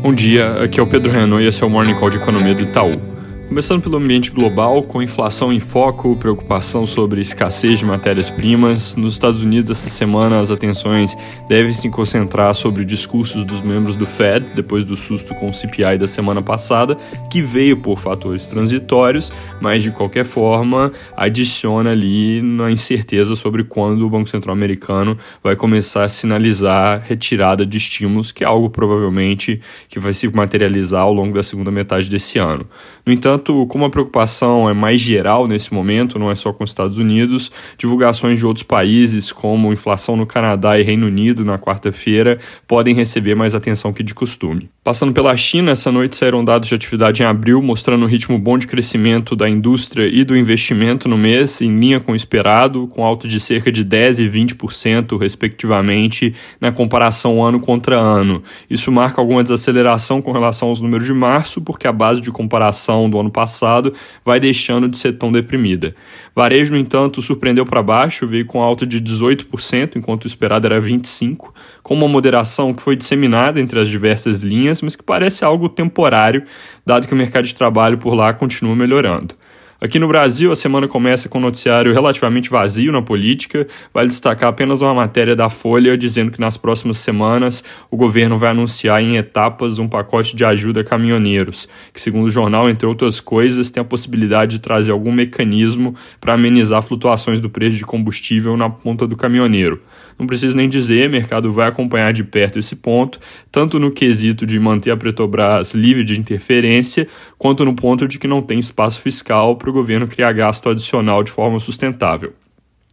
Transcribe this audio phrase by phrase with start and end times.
[0.00, 2.54] Bom dia, aqui é o Pedro Renault e esse é o Morning Call de Economia
[2.54, 3.07] do Itaú.
[3.48, 9.42] Começando pelo ambiente global, com inflação em foco, preocupação sobre escassez de matérias-primas, nos Estados
[9.42, 11.16] Unidos essa semana as atenções
[11.48, 15.96] devem se concentrar sobre discursos dos membros do Fed, depois do susto com o CPI
[15.96, 16.94] da semana passada,
[17.30, 24.06] que veio por fatores transitórios, mas de qualquer forma adiciona ali na incerteza sobre quando
[24.06, 29.58] o Banco Central Americano vai começar a sinalizar retirada de estímulos, que é algo provavelmente
[29.88, 32.66] que vai se materializar ao longo da segunda metade desse ano.
[33.06, 36.64] No entanto, entanto, como a preocupação é mais geral nesse momento, não é só com
[36.64, 41.58] os Estados Unidos, divulgações de outros países, como inflação no Canadá e Reino Unido na
[41.58, 44.68] quarta-feira, podem receber mais atenção que de costume.
[44.82, 48.58] Passando pela China, essa noite saíram dados de atividade em abril, mostrando um ritmo bom
[48.58, 53.04] de crescimento da indústria e do investimento no mês, em linha com o esperado, com
[53.04, 58.42] alta de cerca de 10% e 20%, respectivamente, na comparação ano contra ano.
[58.68, 63.08] Isso marca alguma desaceleração com relação aos números de março, porque a base de comparação
[63.08, 65.94] do ano ano passado, vai deixando de ser tão deprimida.
[66.34, 70.80] Varejo, no entanto, surpreendeu para baixo, veio com alta de 18%, enquanto o esperado era
[70.80, 75.68] 25%, com uma moderação que foi disseminada entre as diversas linhas, mas que parece algo
[75.68, 76.42] temporário,
[76.84, 79.34] dado que o mercado de trabalho por lá continua melhorando.
[79.80, 83.64] Aqui no Brasil, a semana começa com um noticiário relativamente vazio na política.
[83.94, 88.50] Vale destacar apenas uma matéria da Folha dizendo que nas próximas semanas o governo vai
[88.50, 93.20] anunciar em etapas um pacote de ajuda a caminhoneiros, que, segundo o jornal, entre outras
[93.20, 98.56] coisas, tem a possibilidade de trazer algum mecanismo para amenizar flutuações do preço de combustível
[98.56, 99.80] na ponta do caminhoneiro.
[100.18, 103.20] Não preciso nem dizer, o mercado vai acompanhar de perto esse ponto,
[103.52, 107.06] tanto no quesito de manter a Petrobras livre de interferência,
[107.38, 111.22] quanto no ponto de que não tem espaço fiscal para o governo criar gasto adicional
[111.22, 112.32] de forma sustentável.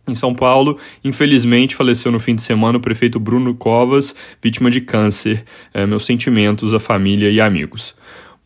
[0.08, 4.80] Em São Paulo, infelizmente, faleceu no fim de semana o prefeito Bruno Covas, vítima de
[4.82, 5.44] câncer.
[5.74, 7.96] É, meus sentimentos à família e amigos.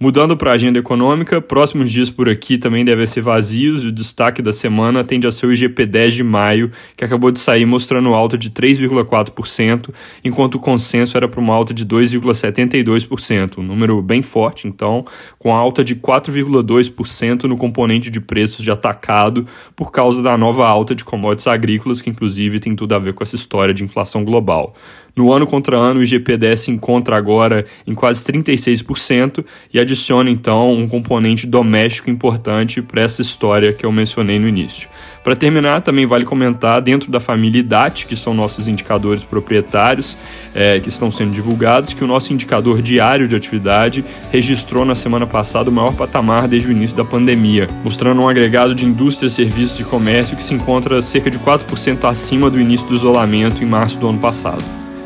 [0.01, 3.91] Mudando para a agenda econômica, próximos dias por aqui também devem ser vazios e o
[3.91, 7.65] destaque da semana tende a ser o IGP 10 de maio, que acabou de sair
[7.65, 9.93] mostrando alta de 3,4%,
[10.23, 15.05] enquanto o consenso era para uma alta de 2,72%, um número bem forte, então,
[15.37, 19.45] com alta de 4,2% no componente de preços de atacado
[19.75, 23.21] por causa da nova alta de commodities agrícolas, que inclusive tem tudo a ver com
[23.21, 24.73] essa história de inflação global.
[25.15, 29.43] No ano contra ano, o IGP-10 se encontra agora em quase 36%
[29.73, 34.87] e adiciona então um componente doméstico importante para essa história que eu mencionei no início.
[35.23, 40.17] Para terminar, também vale comentar dentro da família IDAT, que são nossos indicadores proprietários
[40.53, 45.25] é, que estão sendo divulgados, que o nosso indicador diário de atividade registrou na semana
[45.25, 49.79] passada o maior patamar desde o início da pandemia, mostrando um agregado de indústria, serviços
[49.79, 53.99] e comércio que se encontra cerca de 4% acima do início do isolamento em março
[53.99, 54.63] do ano passado.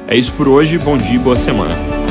[0.08, 2.03] É isso por hoje, bom dia e boa semana.